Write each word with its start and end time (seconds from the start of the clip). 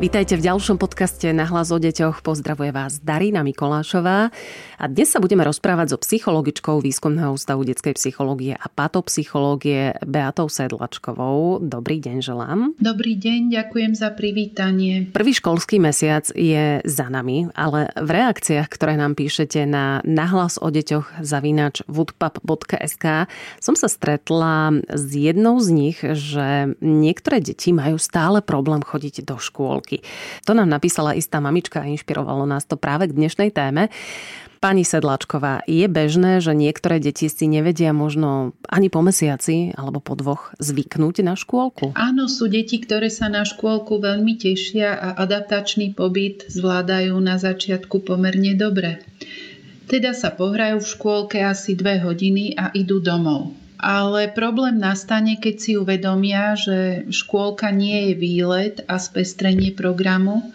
Vítajte 0.00 0.32
v 0.40 0.48
ďalšom 0.48 0.80
podcaste 0.80 1.28
Na 1.28 1.44
hlas 1.44 1.68
o 1.68 1.76
deťoch. 1.76 2.24
Pozdravuje 2.24 2.72
vás 2.72 3.04
Darina 3.04 3.44
Mikolášová. 3.44 4.32
A 4.80 4.84
dnes 4.88 5.12
sa 5.12 5.20
budeme 5.20 5.44
rozprávať 5.44 5.92
so 5.92 6.00
psychologičkou 6.00 6.80
Výskumného 6.80 7.36
ústavu 7.36 7.68
detskej 7.68 8.00
psychológie 8.00 8.56
a 8.56 8.64
patopsychológie 8.72 10.00
Beatou 10.00 10.48
Sedlačkovou. 10.48 11.60
Dobrý 11.60 12.00
deň 12.00 12.16
želám. 12.24 12.72
Dobrý 12.80 13.12
deň, 13.12 13.52
ďakujem 13.52 13.92
za 13.92 14.08
privítanie. 14.16 15.04
Prvý 15.12 15.36
školský 15.36 15.76
mesiac 15.76 16.32
je 16.32 16.80
za 16.80 17.06
nami, 17.12 17.52
ale 17.52 17.92
v 17.92 18.08
reakciách, 18.08 18.72
ktoré 18.72 18.96
nám 18.96 19.20
píšete 19.20 19.68
na 19.68 20.00
nahlas 20.08 20.56
o 20.56 20.72
deťoch 20.72 21.20
zavinač 21.20 21.84
woodpub.sk 21.84 23.28
som 23.60 23.74
sa 23.76 23.88
stretla 23.92 24.80
s 24.88 25.12
jednou 25.12 25.60
z 25.60 25.68
nich, 25.76 26.00
že 26.00 26.72
niektoré 26.80 27.44
deti 27.44 27.76
majú 27.76 28.00
stále 28.00 28.40
problém 28.40 28.80
chodiť 28.80 29.28
do 29.28 29.36
škôlky 29.36 29.89
roky. 29.90 30.06
To 30.46 30.54
nám 30.54 30.70
napísala 30.70 31.18
istá 31.18 31.42
mamička 31.42 31.82
a 31.82 31.90
inšpirovalo 31.90 32.46
nás 32.46 32.62
to 32.62 32.78
práve 32.78 33.10
k 33.10 33.16
dnešnej 33.18 33.50
téme. 33.50 33.90
Pani 34.60 34.84
Sedláčková, 34.84 35.64
je 35.64 35.88
bežné, 35.88 36.44
že 36.44 36.52
niektoré 36.52 37.00
deti 37.00 37.32
si 37.32 37.48
nevedia 37.48 37.96
možno 37.96 38.52
ani 38.68 38.92
po 38.92 39.00
mesiaci 39.00 39.72
alebo 39.72 40.04
po 40.04 40.12
dvoch 40.12 40.52
zvyknúť 40.60 41.24
na 41.24 41.32
škôlku? 41.32 41.96
Áno, 41.96 42.28
sú 42.28 42.44
deti, 42.44 42.76
ktoré 42.76 43.08
sa 43.08 43.32
na 43.32 43.48
škôlku 43.48 43.96
veľmi 43.96 44.36
tešia 44.36 45.00
a 45.00 45.16
adaptačný 45.16 45.96
pobyt 45.96 46.44
zvládajú 46.52 47.16
na 47.24 47.40
začiatku 47.40 48.04
pomerne 48.04 48.52
dobre. 48.52 49.00
Teda 49.88 50.12
sa 50.12 50.28
pohrajú 50.28 50.84
v 50.84 50.90
škôlke 50.92 51.40
asi 51.40 51.72
dve 51.72 51.96
hodiny 52.04 52.52
a 52.52 52.68
idú 52.76 53.00
domov. 53.00 53.59
Ale 53.80 54.28
problém 54.28 54.76
nastane, 54.76 55.40
keď 55.40 55.54
si 55.56 55.72
uvedomia, 55.80 56.52
že 56.52 57.08
škôlka 57.08 57.72
nie 57.72 58.12
je 58.12 58.14
výlet 58.14 58.76
a 58.84 59.00
spestrenie 59.00 59.72
programu, 59.72 60.52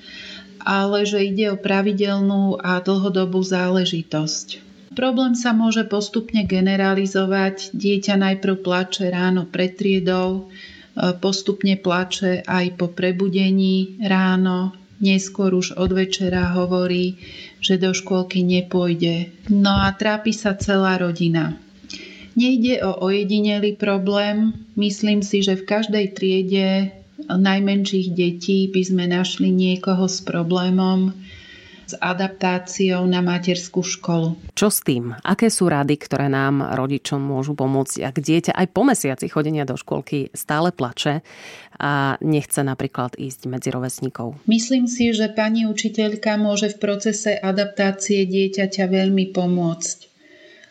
ale 0.62 1.10
že 1.10 1.26
ide 1.26 1.50
o 1.50 1.58
pravidelnú 1.58 2.62
a 2.62 2.78
dlhodobú 2.86 3.42
záležitosť. 3.42 4.62
Problém 4.94 5.34
sa 5.34 5.52
môže 5.52 5.84
postupne 5.90 6.46
generalizovať. 6.46 7.74
Dieťa 7.76 8.16
najprv 8.16 8.64
plače 8.64 9.12
ráno 9.12 9.44
pred 9.44 9.76
triedou, 9.76 10.48
e, 10.48 11.14
postupne 11.20 11.76
plače 11.76 12.46
aj 12.48 12.80
po 12.80 12.88
prebudení 12.94 14.00
ráno, 14.06 14.72
neskôr 15.04 15.52
už 15.52 15.76
od 15.76 15.92
večera 15.92 16.56
hovorí, 16.56 17.20
že 17.60 17.76
do 17.76 17.92
škôlky 17.92 18.46
nepôjde. 18.46 19.36
No 19.52 19.76
a 19.84 19.92
trápi 19.92 20.32
sa 20.32 20.56
celá 20.56 20.96
rodina. 20.96 21.60
Nejde 22.36 22.84
o 22.84 23.00
ojedinelý 23.00 23.80
problém. 23.80 24.52
Myslím 24.76 25.24
si, 25.24 25.40
že 25.40 25.56
v 25.56 25.64
každej 25.64 26.06
triede 26.12 26.92
najmenších 27.32 28.12
detí 28.12 28.68
by 28.68 28.82
sme 28.84 29.06
našli 29.08 29.50
niekoho 29.56 30.04
s 30.06 30.20
problémom, 30.20 31.16
s 31.86 31.94
adaptáciou 32.02 33.06
na 33.06 33.22
materskú 33.22 33.86
školu. 33.86 34.36
Čo 34.58 34.68
s 34.74 34.82
tým? 34.82 35.14
Aké 35.22 35.54
sú 35.54 35.70
rady, 35.70 36.02
ktoré 36.02 36.28
nám 36.28 36.66
rodičom 36.74 37.22
môžu 37.22 37.54
pomôcť, 37.54 38.02
ak 38.02 38.16
dieťa 38.20 38.52
aj 38.58 38.68
po 38.74 38.82
mesiaci 38.84 39.30
chodenia 39.30 39.70
do 39.70 39.78
školky 39.78 40.34
stále 40.34 40.74
plače 40.74 41.22
a 41.78 42.18
nechce 42.26 42.66
napríklad 42.66 43.16
ísť 43.22 43.46
medzi 43.46 43.70
rovesníkov? 43.70 44.42
Myslím 44.50 44.90
si, 44.90 45.14
že 45.14 45.30
pani 45.30 45.70
učiteľka 45.70 46.42
môže 46.42 46.74
v 46.74 46.82
procese 46.82 47.38
adaptácie 47.38 48.26
dieťaťa 48.26 48.90
veľmi 48.90 49.30
pomôcť. 49.30 50.15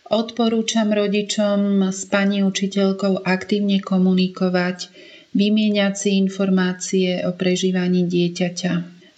Odporúčam 0.05 0.93
rodičom 0.93 1.89
s 1.89 2.05
pani 2.05 2.45
učiteľkou 2.45 3.25
aktívne 3.25 3.81
komunikovať, 3.81 4.93
vymieňať 5.33 5.95
si 5.97 6.21
informácie 6.21 7.25
o 7.25 7.33
prežívaní 7.33 8.05
dieťaťa. 8.05 8.73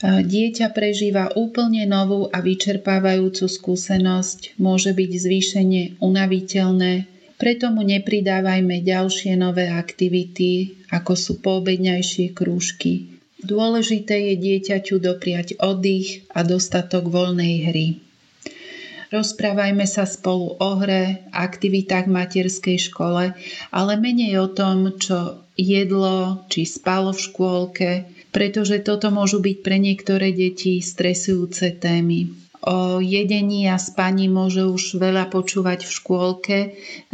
Dieťa 0.06 0.66
prežíva 0.70 1.34
úplne 1.34 1.90
novú 1.90 2.30
a 2.30 2.38
vyčerpávajúcu 2.38 3.50
skúsenosť, 3.50 4.54
môže 4.62 4.94
byť 4.94 5.10
zvýšene 5.10 5.82
unaviteľné, 5.98 6.92
preto 7.36 7.68
mu 7.74 7.82
nepridávajme 7.82 8.80
ďalšie 8.86 9.34
nové 9.36 9.68
aktivity, 9.68 10.78
ako 10.94 11.12
sú 11.18 11.32
poobedňajšie 11.42 12.32
krúžky. 12.32 13.20
Dôležité 13.42 14.32
je 14.32 14.34
dieťaťu 14.38 15.02
dopriať 15.02 15.58
oddych 15.60 16.24
a 16.32 16.46
dostatok 16.46 17.10
voľnej 17.10 17.54
hry. 17.68 18.05
Rozprávajme 19.06 19.86
sa 19.86 20.02
spolu 20.02 20.58
o 20.58 20.70
hre, 20.82 21.30
aktivitách 21.30 22.10
v 22.10 22.16
materskej 22.16 22.78
škole, 22.90 23.38
ale 23.70 23.92
menej 24.02 24.42
o 24.42 24.48
tom, 24.50 24.98
čo 24.98 25.46
jedlo 25.54 26.44
či 26.50 26.66
spalo 26.66 27.14
v 27.14 27.20
škôlke, 27.22 27.90
pretože 28.34 28.82
toto 28.84 29.08
môžu 29.14 29.40
byť 29.40 29.56
pre 29.64 29.76
niektoré 29.78 30.34
deti 30.34 30.82
stresujúce 30.82 31.78
témy. 31.78 32.34
O 32.66 32.98
jedení 32.98 33.70
a 33.70 33.78
spaní 33.78 34.26
môže 34.26 34.66
už 34.66 34.98
veľa 34.98 35.30
počúvať 35.30 35.86
v 35.86 35.90
škôlke, 35.90 36.58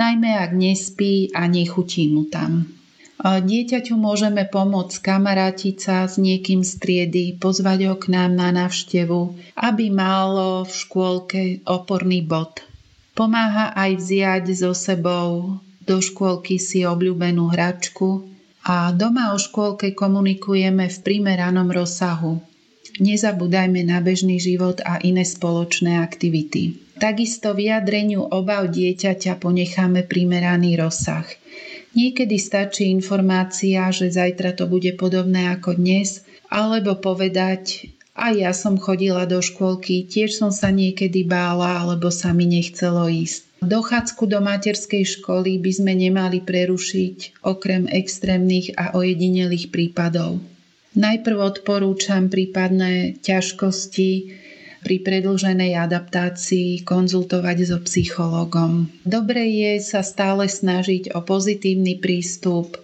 najmä 0.00 0.32
ak 0.32 0.56
nespí 0.56 1.28
a 1.36 1.44
nechutí 1.44 2.08
mu 2.08 2.24
tam. 2.24 2.81
Dieťaťu 3.22 3.94
môžeme 3.94 4.42
pomôcť 4.50 4.98
kamarátiť 4.98 5.76
sa 5.78 6.10
s 6.10 6.18
niekým 6.18 6.66
z 6.66 6.72
triedy, 6.82 7.24
pozvať 7.38 7.86
ho 7.86 7.94
k 7.94 8.10
nám 8.10 8.34
na 8.34 8.50
návštevu, 8.50 9.38
aby 9.54 9.94
malo 9.94 10.66
v 10.66 10.72
škôlke 10.74 11.40
oporný 11.62 12.26
bod. 12.26 12.66
Pomáha 13.14 13.70
aj 13.78 14.02
vziať 14.02 14.44
so 14.58 14.74
sebou 14.74 15.62
do 15.86 15.96
škôlky 16.02 16.58
si 16.58 16.82
obľúbenú 16.82 17.46
hračku 17.46 18.26
a 18.66 18.90
doma 18.90 19.30
o 19.34 19.38
škôlke 19.38 19.94
komunikujeme 19.94 20.90
v 20.90 20.98
primeranom 21.06 21.70
rozsahu. 21.70 22.42
Nezabúdajme 22.98 23.86
na 23.86 24.02
bežný 24.02 24.42
život 24.42 24.82
a 24.82 24.98
iné 24.98 25.22
spoločné 25.22 26.02
aktivity. 26.02 26.74
Takisto 26.98 27.54
vyjadreniu 27.54 28.26
obav 28.26 28.66
dieťaťa 28.66 29.38
ponecháme 29.38 30.10
primeraný 30.10 30.74
rozsah– 30.74 31.30
Niekedy 31.92 32.40
stačí 32.40 32.88
informácia, 32.88 33.92
že 33.92 34.08
zajtra 34.08 34.56
to 34.56 34.64
bude 34.64 34.96
podobné 34.96 35.52
ako 35.52 35.76
dnes, 35.76 36.24
alebo 36.48 36.96
povedať, 36.96 37.92
a 38.12 38.32
ja 38.32 38.52
som 38.52 38.76
chodila 38.76 39.24
do 39.24 39.40
škôlky, 39.40 40.04
tiež 40.04 40.36
som 40.36 40.52
sa 40.52 40.68
niekedy 40.68 41.24
bála, 41.24 41.80
alebo 41.80 42.12
sa 42.12 42.36
mi 42.36 42.44
nechcelo 42.44 43.08
ísť. 43.08 43.64
Dochádzku 43.64 44.26
do 44.26 44.42
materskej 44.42 45.04
školy 45.20 45.56
by 45.62 45.72
sme 45.72 45.92
nemali 45.94 46.42
prerušiť 46.42 47.46
okrem 47.46 47.88
extrémnych 47.88 48.74
a 48.74 48.92
ojedinelých 48.98 49.70
prípadov. 49.70 50.42
Najprv 50.92 51.38
odporúčam 51.40 52.28
prípadné 52.28 53.16
ťažkosti 53.24 54.10
pri 54.82 54.98
predlženej 55.00 55.78
adaptácii 55.78 56.82
konzultovať 56.82 57.58
so 57.64 57.78
psychologom. 57.86 58.90
Dobre 59.06 59.46
je 59.46 59.78
sa 59.78 60.02
stále 60.02 60.50
snažiť 60.50 61.14
o 61.14 61.22
pozitívny 61.22 62.02
prístup, 62.02 62.82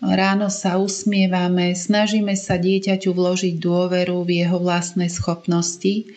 Ráno 0.00 0.48
sa 0.48 0.80
usmievame, 0.80 1.76
snažíme 1.76 2.32
sa 2.32 2.56
dieťaťu 2.56 3.12
vložiť 3.12 3.60
dôveru 3.60 4.24
v 4.24 4.30
jeho 4.40 4.56
vlastné 4.56 5.12
schopnosti 5.12 6.08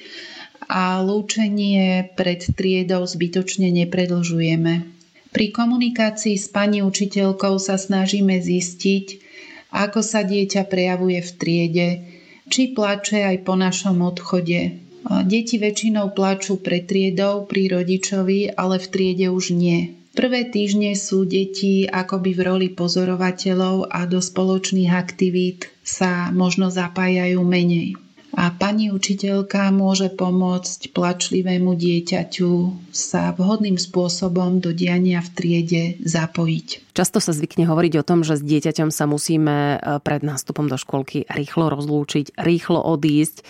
a 0.71 1.03
lúčenie 1.03 2.07
pred 2.15 2.39
triedou 2.55 3.03
zbytočne 3.03 3.75
nepredlžujeme. 3.75 4.87
Pri 5.35 5.45
komunikácii 5.51 6.39
s 6.39 6.47
pani 6.47 6.79
učiteľkou 6.79 7.59
sa 7.59 7.75
snažíme 7.75 8.39
zistiť, 8.39 9.19
ako 9.75 9.99
sa 9.99 10.23
dieťa 10.23 10.63
prejavuje 10.71 11.19
v 11.19 11.31
triede, 11.35 11.89
či 12.47 12.71
plače 12.71 13.19
aj 13.27 13.43
po 13.43 13.59
našom 13.59 13.99
odchode, 13.99 14.79
Deti 15.03 15.59
väčšinou 15.59 16.15
plačú 16.15 16.59
pred 16.63 16.87
triedou 16.87 17.43
pri 17.43 17.71
rodičovi, 17.71 18.55
ale 18.55 18.79
v 18.79 18.87
triede 18.87 19.27
už 19.27 19.51
nie. 19.51 19.99
Prvé 20.13 20.45
týždne 20.45 20.93
sú 20.93 21.25
deti 21.25 21.89
akoby 21.89 22.37
v 22.37 22.41
roli 22.45 22.67
pozorovateľov 22.69 23.89
a 23.89 24.05
do 24.05 24.21
spoločných 24.21 24.93
aktivít 24.93 25.73
sa 25.81 26.29
možno 26.29 26.69
zapájajú 26.69 27.41
menej 27.41 28.02
a 28.33 28.49
pani 28.49 28.89
učiteľka 28.89 29.69
môže 29.69 30.09
pomôcť 30.09 30.89
plačlivému 30.89 31.77
dieťaťu 31.77 32.53
sa 32.89 33.29
vhodným 33.37 33.77
spôsobom 33.77 34.57
do 34.57 34.73
diania 34.73 35.21
v 35.21 35.29
triede 35.37 35.83
zapojiť. 36.01 36.97
Často 36.97 37.21
sa 37.21 37.33
zvykne 37.33 37.69
hovoriť 37.69 37.93
o 38.01 38.05
tom, 38.05 38.25
že 38.25 38.37
s 38.37 38.43
dieťaťom 38.45 38.89
sa 38.89 39.05
musíme 39.05 39.77
e, 39.77 39.77
pred 40.01 40.25
nástupom 40.25 40.65
do 40.65 40.77
školky 40.77 41.29
rýchlo 41.29 41.69
rozlúčiť, 41.69 42.37
rýchlo 42.37 42.81
odísť, 42.81 43.41
e, 43.41 43.43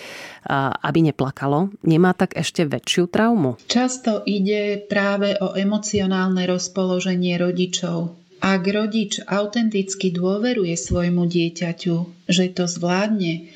aby 0.80 1.00
neplakalo. 1.12 1.72
Nemá 1.88 2.12
tak 2.12 2.36
ešte 2.36 2.68
väčšiu 2.68 3.08
traumu? 3.08 3.60
Často 3.68 4.24
ide 4.28 4.84
práve 4.84 5.36
o 5.40 5.56
emocionálne 5.56 6.44
rozpoloženie 6.44 7.40
rodičov. 7.40 8.20
Ak 8.44 8.68
rodič 8.68 9.24
autenticky 9.24 10.12
dôveruje 10.12 10.76
svojmu 10.76 11.24
dieťaťu, 11.32 12.28
že 12.28 12.52
to 12.52 12.68
zvládne 12.68 13.48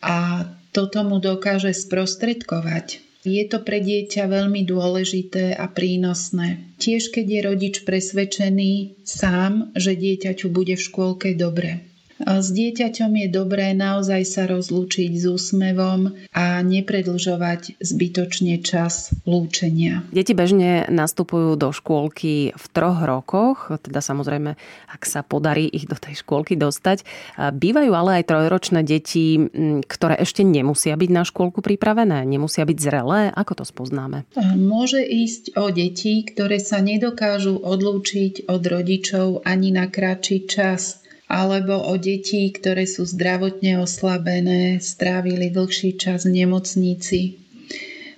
a 0.00 0.48
toto 0.70 1.02
mu 1.02 1.18
dokáže 1.18 1.74
sprostredkovať 1.74 3.02
Je 3.20 3.44
to 3.44 3.60
pre 3.60 3.84
dieťa 3.84 4.32
veľmi 4.32 4.64
dôležité 4.64 5.52
a 5.52 5.68
prínosné. 5.68 6.72
Tiež 6.80 7.12
keď 7.12 7.26
je 7.28 7.40
rodič 7.52 7.76
presvedčený 7.84 9.04
sám, 9.04 9.76
že 9.76 9.92
dieťaťu 9.92 10.48
bude 10.48 10.72
v 10.72 10.86
škôlke 10.88 11.36
dobre. 11.36 11.89
S 12.20 12.52
dieťaťom 12.52 13.16
je 13.16 13.28
dobré 13.32 13.72
naozaj 13.72 14.22
sa 14.28 14.44
rozlúčiť 14.44 15.10
s 15.16 15.24
úsmevom 15.24 16.12
a 16.36 16.60
nepredlžovať 16.60 17.80
zbytočne 17.80 18.60
čas 18.60 19.16
lúčenia. 19.24 20.04
Deti 20.12 20.36
bežne 20.36 20.84
nastupujú 20.92 21.56
do 21.56 21.72
škôlky 21.72 22.52
v 22.52 22.64
troch 22.76 23.00
rokoch, 23.00 23.72
teda 23.80 24.04
samozrejme, 24.04 24.52
ak 24.92 25.02
sa 25.08 25.24
podarí 25.24 25.64
ich 25.64 25.88
do 25.88 25.96
tej 25.96 26.20
škôlky 26.20 26.60
dostať. 26.60 27.08
Bývajú 27.40 27.92
ale 27.96 28.20
aj 28.20 28.28
trojročné 28.28 28.84
deti, 28.84 29.40
ktoré 29.88 30.20
ešte 30.20 30.44
nemusia 30.44 31.00
byť 31.00 31.10
na 31.10 31.24
škôlku 31.24 31.64
pripravené, 31.64 32.28
nemusia 32.28 32.68
byť 32.68 32.78
zrelé. 32.78 33.32
Ako 33.32 33.56
to 33.56 33.64
spoznáme? 33.64 34.28
Môže 34.60 35.00
ísť 35.00 35.56
o 35.56 35.72
deti, 35.72 36.20
ktoré 36.28 36.60
sa 36.60 36.84
nedokážu 36.84 37.56
odlúčiť 37.56 38.44
od 38.44 38.60
rodičov 38.60 39.48
ani 39.48 39.72
na 39.72 39.88
kratší 39.88 40.44
čas 40.44 40.99
alebo 41.30 41.78
o 41.78 41.94
deti, 41.94 42.50
ktoré 42.50 42.90
sú 42.90 43.06
zdravotne 43.06 43.78
oslabené, 43.78 44.82
strávili 44.82 45.54
dlhší 45.54 45.94
čas 45.94 46.26
v 46.26 46.42
nemocnici, 46.42 47.38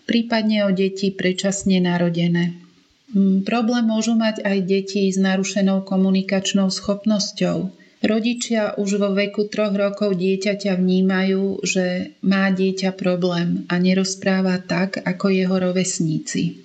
prípadne 0.08 0.64
o 0.64 0.72
deti 0.72 1.12
predčasne 1.12 1.76
narodené. 1.84 2.56
Mm, 3.12 3.44
problém 3.44 3.84
môžu 3.84 4.16
mať 4.16 4.40
aj 4.40 4.58
deti 4.64 5.12
s 5.12 5.20
narušenou 5.20 5.84
komunikačnou 5.84 6.72
schopnosťou. 6.72 7.68
Rodičia 8.02 8.74
už 8.80 8.98
vo 8.98 9.12
veku 9.14 9.46
troch 9.46 9.76
rokov 9.76 10.16
dieťaťa 10.16 10.74
vnímajú, 10.74 11.62
že 11.62 12.16
má 12.24 12.48
dieťa 12.48 12.96
problém 12.96 13.68
a 13.68 13.76
nerozpráva 13.76 14.58
tak, 14.58 15.04
ako 15.04 15.30
jeho 15.30 15.54
rovesníci. 15.60 16.64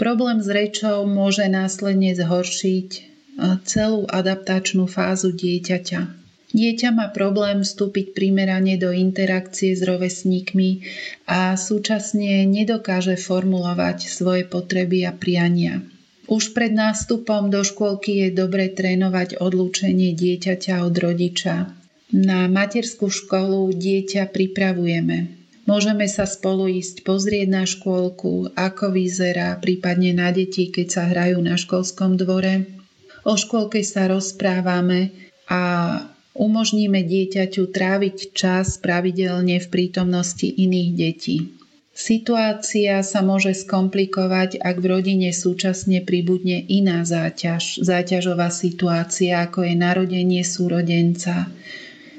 Problém 0.00 0.40
s 0.40 0.48
rečou 0.48 1.04
môže 1.06 1.46
následne 1.46 2.16
zhoršiť 2.16 3.11
celú 3.64 4.04
adaptačnú 4.08 4.84
fázu 4.84 5.32
dieťaťa. 5.32 6.22
Dieťa 6.52 6.88
má 6.92 7.08
problém 7.08 7.64
vstúpiť 7.64 8.12
primerane 8.12 8.76
do 8.76 8.92
interakcie 8.92 9.72
s 9.72 9.80
rovesníkmi 9.80 10.84
a 11.24 11.56
súčasne 11.56 12.44
nedokáže 12.44 13.16
formulovať 13.16 14.04
svoje 14.04 14.44
potreby 14.44 15.08
a 15.08 15.16
priania. 15.16 15.80
Už 16.28 16.52
pred 16.52 16.76
nástupom 16.76 17.48
do 17.48 17.64
škôlky 17.64 18.28
je 18.28 18.28
dobre 18.36 18.68
trénovať 18.68 19.40
odlúčenie 19.40 20.12
dieťaťa 20.12 20.84
od 20.84 20.92
rodiča. 20.92 21.72
Na 22.12 22.44
materskú 22.52 23.08
školu 23.08 23.72
dieťa 23.72 24.28
pripravujeme. 24.28 25.40
Môžeme 25.64 26.04
sa 26.04 26.28
spolu 26.28 26.68
ísť 26.68 27.00
pozrieť 27.00 27.48
na 27.48 27.64
škôlku, 27.64 28.52
ako 28.52 28.92
vyzerá, 28.92 29.56
prípadne 29.56 30.12
na 30.12 30.28
deti, 30.28 30.68
keď 30.68 30.86
sa 30.90 31.02
hrajú 31.08 31.40
na 31.40 31.56
školskom 31.56 32.20
dvore 32.20 32.81
O 33.22 33.38
škôlke 33.38 33.86
sa 33.86 34.10
rozprávame 34.10 35.14
a 35.46 35.60
umožníme 36.34 37.06
dieťaťu 37.06 37.70
tráviť 37.70 38.34
čas 38.34 38.82
pravidelne 38.82 39.62
v 39.62 39.66
prítomnosti 39.70 40.48
iných 40.48 40.90
detí. 40.96 41.36
Situácia 41.92 43.04
sa 43.04 43.20
môže 43.20 43.52
skomplikovať, 43.52 44.64
ak 44.64 44.76
v 44.80 44.86
rodine 44.96 45.30
súčasne 45.30 46.00
pribudne 46.00 46.64
iná 46.64 47.04
záťaž, 47.04 47.84
záťažová 47.84 48.48
situácia, 48.48 49.44
ako 49.44 49.68
je 49.68 49.74
narodenie 49.76 50.40
súrodenca 50.40 51.52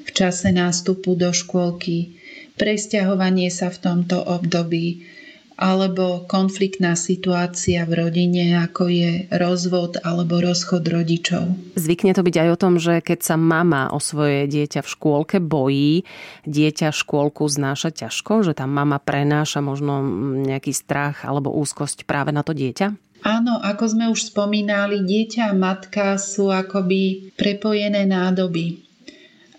v 0.06 0.10
čase 0.14 0.54
nástupu 0.54 1.18
do 1.18 1.34
škôlky, 1.34 2.22
presťahovanie 2.54 3.50
sa 3.50 3.74
v 3.74 3.82
tomto 3.82 4.22
období, 4.22 5.10
alebo 5.58 6.26
konfliktná 6.26 6.98
situácia 6.98 7.86
v 7.86 8.06
rodine, 8.06 8.58
ako 8.58 8.90
je 8.90 9.12
rozvod 9.30 10.02
alebo 10.02 10.42
rozchod 10.42 10.84
rodičov. 10.86 11.76
Zvykne 11.78 12.18
to 12.18 12.26
byť 12.26 12.36
aj 12.42 12.50
o 12.50 12.60
tom, 12.60 12.74
že 12.82 13.00
keď 13.06 13.20
sa 13.22 13.36
mama 13.38 13.94
o 13.94 14.02
svoje 14.02 14.50
dieťa 14.50 14.82
v 14.82 14.92
škôlke 14.92 15.38
bojí, 15.38 16.04
dieťa 16.50 16.90
škôlku 16.90 17.46
znáša 17.46 17.94
ťažko, 17.94 18.44
že 18.46 18.58
tá 18.58 18.66
mama 18.66 18.98
prenáša 18.98 19.62
možno 19.62 20.02
nejaký 20.42 20.74
strach 20.74 21.22
alebo 21.24 21.54
úzkosť 21.54 22.04
práve 22.10 22.34
na 22.34 22.42
to 22.42 22.52
dieťa? 22.58 23.14
Áno, 23.24 23.56
ako 23.64 23.84
sme 23.88 24.06
už 24.12 24.36
spomínali, 24.36 25.00
dieťa 25.00 25.48
a 25.48 25.56
matka 25.56 26.20
sú 26.20 26.52
akoby 26.52 27.32
prepojené 27.40 28.04
nádoby. 28.04 28.84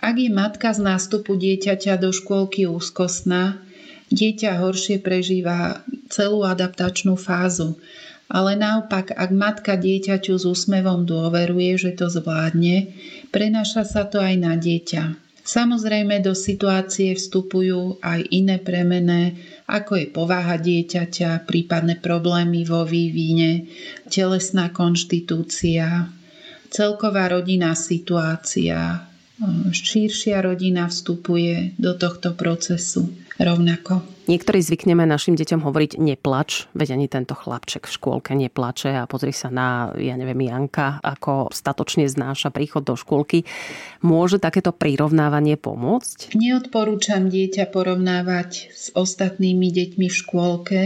Ak 0.04 0.20
je 0.20 0.28
matka 0.28 0.68
z 0.76 0.84
nástupu 0.84 1.32
dieťaťa 1.32 1.96
do 1.96 2.12
škôlky 2.12 2.68
úzkostná, 2.68 3.63
Dieťa 4.14 4.62
horšie 4.62 5.02
prežíva 5.02 5.82
celú 6.06 6.46
adaptačnú 6.46 7.18
fázu. 7.18 7.74
Ale 8.30 8.56
naopak, 8.56 9.10
ak 9.10 9.30
matka 9.34 9.74
dieťaťu 9.76 10.38
s 10.38 10.44
úsmevom 10.46 11.04
dôveruje, 11.04 11.76
že 11.76 11.90
to 11.98 12.06
zvládne, 12.08 12.94
prenáša 13.34 13.84
sa 13.84 14.02
to 14.06 14.22
aj 14.22 14.34
na 14.38 14.54
dieťa. 14.56 15.20
Samozrejme 15.44 16.24
do 16.24 16.32
situácie 16.32 17.12
vstupujú 17.12 18.00
aj 18.00 18.24
iné 18.32 18.56
premené, 18.56 19.36
ako 19.68 20.00
je 20.00 20.06
povaha 20.08 20.56
dieťaťa, 20.56 21.44
prípadné 21.44 22.00
problémy 22.00 22.64
vo 22.64 22.88
vývine, 22.88 23.68
telesná 24.08 24.72
konštitúcia, 24.72 26.08
celková 26.72 27.28
rodinná 27.28 27.76
situácia, 27.76 29.04
širšia 29.74 30.38
rodina 30.42 30.86
vstupuje 30.86 31.74
do 31.78 31.98
tohto 31.98 32.34
procesu 32.38 33.10
rovnako. 33.34 34.06
Niektorí 34.24 34.62
zvykneme 34.64 35.04
našim 35.04 35.36
deťom 35.36 35.60
hovoriť 35.60 36.00
neplač, 36.00 36.70
veď 36.72 36.96
ani 36.96 37.12
tento 37.12 37.36
chlapček 37.36 37.84
v 37.84 37.94
škôlke 37.98 38.32
neplače 38.32 38.94
a 38.96 39.04
pozri 39.04 39.36
sa 39.36 39.52
na, 39.52 39.92
ja 40.00 40.16
neviem, 40.16 40.48
Janka, 40.48 41.02
ako 41.04 41.52
statočne 41.52 42.08
znáša 42.08 42.48
príchod 42.48 42.86
do 42.86 42.96
škôlky. 42.96 43.44
Môže 44.00 44.40
takéto 44.40 44.72
prirovnávanie 44.72 45.60
pomôcť? 45.60 46.38
Neodporúčam 46.38 47.28
dieťa 47.28 47.68
porovnávať 47.68 48.72
s 48.72 48.94
ostatnými 48.96 49.68
deťmi 49.68 50.06
v 50.08 50.14
škôlke. 50.14 50.80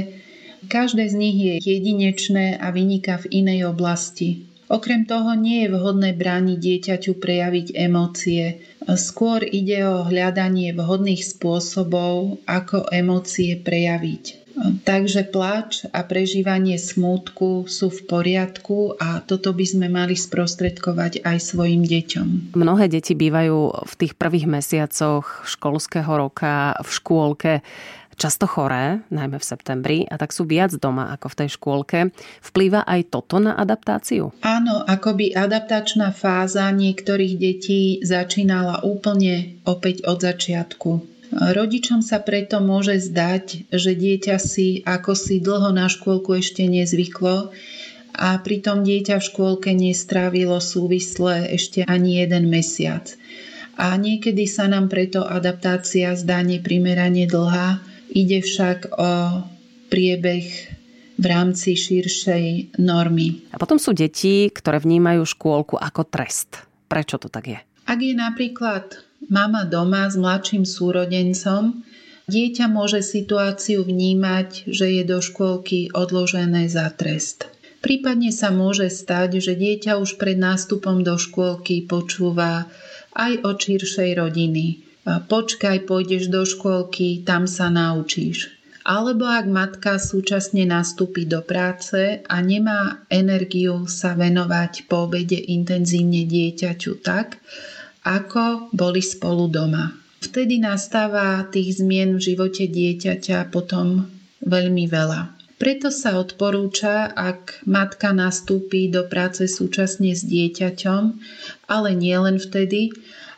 Každé 0.67 1.05
z 1.06 1.15
nich 1.15 1.37
je 1.39 1.55
jedinečné 1.62 2.59
a 2.59 2.75
vyniká 2.75 3.23
v 3.23 3.45
inej 3.45 3.71
oblasti. 3.71 4.49
Okrem 4.69 5.09
toho 5.09 5.32
nie 5.32 5.65
je 5.65 5.73
vhodné 5.73 6.12
brániť 6.12 6.59
dieťaťu 6.61 7.17
prejaviť 7.17 7.73
emócie. 7.73 8.61
Skôr 8.85 9.41
ide 9.41 9.81
o 9.88 10.05
hľadanie 10.05 10.76
vhodných 10.76 11.25
spôsobov, 11.25 12.44
ako 12.44 12.93
emócie 12.93 13.56
prejaviť. 13.56 14.49
Takže 14.59 15.31
pláč 15.31 15.87
a 15.94 16.03
prežívanie 16.03 16.82
smútku 16.82 17.70
sú 17.70 17.94
v 17.94 18.00
poriadku 18.11 18.99
a 18.99 19.23
toto 19.23 19.54
by 19.54 19.62
sme 19.62 19.87
mali 19.87 20.19
sprostredkovať 20.19 21.23
aj 21.23 21.38
svojim 21.38 21.87
deťom. 21.87 22.59
Mnohé 22.59 22.90
deti 22.90 23.14
bývajú 23.14 23.87
v 23.87 23.95
tých 23.95 24.19
prvých 24.19 24.50
mesiacoch 24.50 25.47
školského 25.47 26.11
roka 26.11 26.75
v 26.83 26.90
škôlke 26.90 27.52
často 28.19 28.51
choré, 28.51 29.01
najmä 29.15 29.39
v 29.39 29.49
septembri, 29.49 29.99
a 30.11 30.19
tak 30.19 30.35
sú 30.35 30.45
viac 30.45 30.75
doma 30.75 31.15
ako 31.15 31.31
v 31.31 31.39
tej 31.39 31.49
škôlke. 31.55 31.99
Vplýva 32.43 32.83
aj 32.83 33.15
toto 33.15 33.39
na 33.39 33.55
adaptáciu? 33.55 34.35
Áno, 34.43 34.83
akoby 34.83 35.33
adaptačná 35.39 36.11
fáza 36.11 36.67
niektorých 36.75 37.35
detí 37.39 38.03
začínala 38.03 38.83
úplne 38.83 39.63
opäť 39.63 40.03
od 40.11 40.19
začiatku. 40.19 40.91
Rodičom 41.29 42.01
sa 42.01 42.19
preto 42.25 42.59
môže 42.59 42.99
zdať, 43.05 43.69
že 43.69 43.93
dieťa 43.93 44.37
si 44.41 44.81
ako 44.83 45.13
si 45.13 45.39
dlho 45.39 45.71
na 45.77 45.87
škôlku 45.87 46.41
ešte 46.41 46.65
nezvyklo 46.65 47.53
a 48.17 48.29
pritom 48.41 48.83
dieťa 48.83 49.21
v 49.21 49.27
škôlke 49.29 49.71
nestrávilo 49.77 50.59
súvisle 50.59 51.53
ešte 51.53 51.85
ani 51.85 52.25
jeden 52.25 52.49
mesiac. 52.49 53.13
A 53.79 53.95
niekedy 53.95 54.49
sa 54.51 54.67
nám 54.67 54.91
preto 54.91 55.23
adaptácia 55.23 56.17
zdá 56.19 56.43
neprimerane 56.43 57.31
dlhá 57.31 57.79
Ide 58.12 58.41
však 58.41 58.79
o 58.97 59.11
priebeh 59.88 60.47
v 61.19 61.25
rámci 61.27 61.75
širšej 61.75 62.79
normy. 62.79 63.43
A 63.50 63.59
potom 63.59 63.77
sú 63.77 63.91
deti, 63.91 64.47
ktoré 64.49 64.79
vnímajú 64.79 65.27
škôlku 65.27 65.75
ako 65.75 66.07
trest. 66.07 66.62
Prečo 66.87 67.19
to 67.19 67.27
tak 67.27 67.45
je? 67.50 67.59
Ak 67.88 67.99
je 67.99 68.15
napríklad 68.15 69.03
mama 69.27 69.67
doma 69.67 70.07
s 70.07 70.15
mladším 70.15 70.62
súrodencom, 70.62 71.83
dieťa 72.31 72.71
môže 72.71 73.03
situáciu 73.03 73.83
vnímať, 73.83 74.71
že 74.71 74.87
je 75.00 75.03
do 75.03 75.19
škôlky 75.19 75.91
odložené 75.91 76.71
za 76.71 76.87
trest. 76.95 77.50
Prípadne 77.79 78.35
sa 78.35 78.50
môže 78.50 78.91
stať, 78.91 79.38
že 79.43 79.55
dieťa 79.55 79.99
už 79.99 80.19
pred 80.19 80.38
nástupom 80.38 81.03
do 81.03 81.15
škôlky 81.19 81.87
počúva 81.87 82.67
aj 83.15 83.43
od 83.43 83.57
širšej 83.59 84.11
rodiny, 84.19 84.88
počkaj, 85.29 85.88
pôjdeš 85.88 86.29
do 86.29 86.45
škôlky, 86.45 87.25
tam 87.25 87.49
sa 87.49 87.73
naučíš. 87.73 88.53
Alebo 88.88 89.29
ak 89.29 89.45
matka 89.49 90.00
súčasne 90.00 90.65
nastúpi 90.65 91.29
do 91.29 91.45
práce 91.45 92.25
a 92.25 92.37
nemá 92.41 93.05
energiu 93.12 93.85
sa 93.85 94.17
venovať 94.17 94.88
po 94.88 95.05
obede 95.05 95.37
intenzívne 95.37 96.25
dieťaťu 96.25 96.93
tak, 97.05 97.37
ako 98.05 98.73
boli 98.73 99.05
spolu 99.05 99.53
doma. 99.53 99.93
Vtedy 100.25 100.57
nastáva 100.57 101.45
tých 101.53 101.85
zmien 101.85 102.17
v 102.17 102.33
živote 102.33 102.65
dieťaťa 102.65 103.53
potom 103.53 104.09
veľmi 104.41 104.88
veľa. 104.88 105.37
Preto 105.59 105.91
sa 105.91 106.17
odporúča, 106.23 107.11
ak 107.12 107.67
matka 107.67 108.15
nastúpi 108.15 108.87
do 108.88 109.05
práce 109.11 109.50
súčasne 109.50 110.15
s 110.15 110.23
dieťaťom, 110.23 111.03
ale 111.67 111.91
nie 111.99 112.15
len 112.15 112.38
vtedy, 112.38 112.95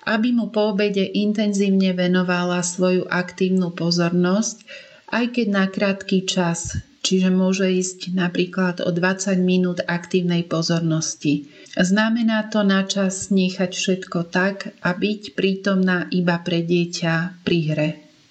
aby 0.06 0.32
mu 0.32 0.48
po 0.48 0.72
obede 0.72 1.04
intenzívne 1.04 1.92
venovala 1.92 2.64
svoju 2.64 3.08
aktívnu 3.08 3.72
pozornosť, 3.74 4.64
aj 5.10 5.24
keď 5.36 5.46
na 5.50 5.64
krátky 5.66 6.24
čas, 6.24 6.78
čiže 7.02 7.28
môže 7.28 7.66
ísť 7.66 8.14
napríklad 8.14 8.80
o 8.84 8.90
20 8.94 9.36
minút 9.42 9.82
aktívnej 9.84 10.46
pozornosti. 10.46 11.50
Znamená 11.74 12.48
to 12.52 12.62
na 12.62 12.86
čas 12.86 13.34
nechať 13.34 13.70
všetko 13.74 14.30
tak 14.30 14.76
a 14.84 14.94
byť 14.94 15.34
prítomná 15.34 16.06
iba 16.14 16.38
pre 16.40 16.62
dieťa 16.62 17.42
pri 17.42 17.58
hre. 17.72 17.90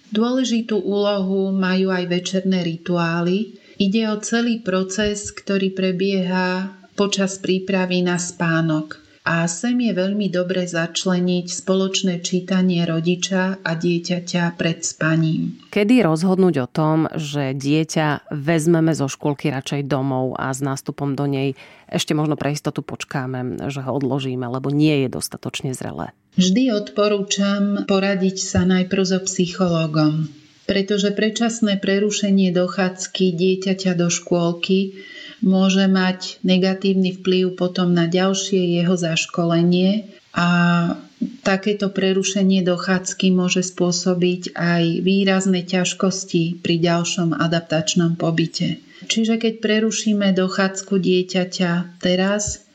Dôležitú 0.09 0.79
úlohu 0.81 1.53
majú 1.53 1.93
aj 1.93 2.05
večerné 2.09 2.65
rituály, 2.65 3.59
Ide 3.79 4.11
o 4.11 4.19
celý 4.19 4.59
proces, 4.59 5.31
ktorý 5.31 5.71
prebieha 5.71 6.67
počas 6.99 7.39
prípravy 7.39 8.03
na 8.03 8.19
spánok. 8.19 8.99
A 9.27 9.45
sem 9.51 9.75
je 9.77 9.91
veľmi 9.93 10.31
dobre 10.31 10.63
začleniť 10.63 11.45
spoločné 11.51 12.23
čítanie 12.23 12.81
rodiča 12.87 13.61
a 13.61 13.71
dieťaťa 13.75 14.55
pred 14.55 14.79
spaním. 14.81 15.59
Kedy 15.69 16.01
rozhodnúť 16.01 16.55
o 16.63 16.67
tom, 16.71 17.05
že 17.13 17.53
dieťa 17.53 18.31
vezmeme 18.31 18.95
zo 18.95 19.11
škôlky 19.11 19.51
radšej 19.51 19.85
domov 19.85 20.39
a 20.39 20.49
s 20.49 20.63
nástupom 20.63 21.13
do 21.13 21.27
nej 21.27 21.53
ešte 21.91 22.13
možno 22.13 22.39
pre 22.39 22.55
istotu 22.55 22.85
počkáme, 22.85 23.69
že 23.69 23.81
ho 23.81 23.91
odložíme, 23.91 24.45
lebo 24.45 24.71
nie 24.71 25.05
je 25.05 25.09
dostatočne 25.11 25.75
zrelé? 25.75 26.15
Vždy 26.39 26.71
odporúčam 26.71 27.83
poradiť 27.89 28.37
sa 28.39 28.61
najprv 28.63 29.03
so 29.03 29.19
psychológom 29.25 30.29
pretože 30.69 31.09
predčasné 31.17 31.81
prerušenie 31.81 32.53
dochádzky 32.53 33.33
dieťaťa 33.33 33.97
do 33.97 34.13
škôlky 34.13 35.01
môže 35.43 35.85
mať 35.87 36.41
negatívny 36.43 37.19
vplyv 37.19 37.55
potom 37.55 37.95
na 37.95 38.07
ďalšie 38.07 38.79
jeho 38.79 38.95
zaškolenie 38.95 40.09
a 40.35 40.47
takéto 41.43 41.91
prerušenie 41.91 42.63
dochádzky 42.63 43.31
môže 43.35 43.65
spôsobiť 43.65 44.55
aj 44.55 44.83
výrazné 45.03 45.67
ťažkosti 45.67 46.63
pri 46.63 46.75
ďalšom 46.79 47.35
adaptačnom 47.35 48.15
pobyte. 48.15 48.79
Čiže 49.07 49.39
keď 49.39 49.53
prerušíme 49.63 50.35
dochádzku 50.35 50.99
dieťaťa 50.99 52.03
teraz, 52.03 52.67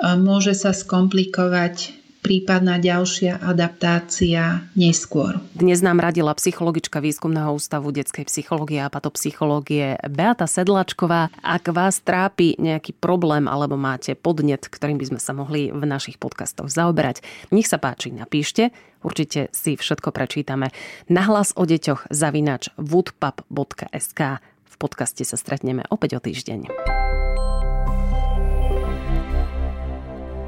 môže 0.00 0.56
sa 0.56 0.72
skomplikovať 0.72 2.05
prípadná 2.26 2.82
ďalšia 2.82 3.38
adaptácia 3.38 4.66
neskôr. 4.74 5.38
Dnes 5.54 5.78
nám 5.78 6.02
radila 6.02 6.34
psychologička 6.34 6.98
Výskumného 6.98 7.54
ústavu 7.54 7.94
detskej 7.94 8.26
psychológie 8.26 8.82
a 8.82 8.90
patopsychológie 8.90 9.94
Beata 10.10 10.50
Sedlačková. 10.50 11.30
Ak 11.38 11.70
vás 11.70 12.02
trápi 12.02 12.58
nejaký 12.58 12.98
problém 12.98 13.46
alebo 13.46 13.78
máte 13.78 14.18
podnet, 14.18 14.66
ktorým 14.66 14.98
by 14.98 15.14
sme 15.14 15.20
sa 15.22 15.38
mohli 15.38 15.70
v 15.70 15.86
našich 15.86 16.18
podcastoch 16.18 16.66
zaoberať, 16.66 17.22
nech 17.54 17.70
sa 17.70 17.78
páči, 17.78 18.10
napíšte. 18.10 18.74
Určite 19.06 19.46
si 19.54 19.78
všetko 19.78 20.10
prečítame. 20.10 20.74
Nahlas 21.06 21.54
o 21.54 21.62
deťoch 21.62 22.10
zavinač 22.10 22.74
woodpub.sk 22.74 24.20
V 24.66 24.74
podcaste 24.82 25.22
sa 25.22 25.38
stretneme 25.38 25.86
opäť 25.94 26.18
o 26.18 26.20
týždeň. 26.26 27.05